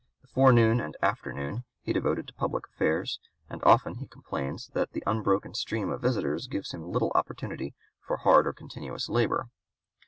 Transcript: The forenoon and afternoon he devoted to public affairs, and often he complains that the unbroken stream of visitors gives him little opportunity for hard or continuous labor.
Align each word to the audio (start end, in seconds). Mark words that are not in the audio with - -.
The 0.23 0.27
forenoon 0.27 0.79
and 0.81 0.97
afternoon 1.03 1.63
he 1.83 1.93
devoted 1.93 2.25
to 2.27 2.33
public 2.33 2.65
affairs, 2.65 3.19
and 3.51 3.61
often 3.63 3.97
he 3.97 4.07
complains 4.07 4.69
that 4.73 4.93
the 4.93 5.03
unbroken 5.05 5.53
stream 5.53 5.91
of 5.91 6.01
visitors 6.01 6.47
gives 6.47 6.73
him 6.73 6.89
little 6.91 7.11
opportunity 7.13 7.75
for 7.99 8.17
hard 8.17 8.47
or 8.47 8.53
continuous 8.53 9.09
labor. 9.09 9.49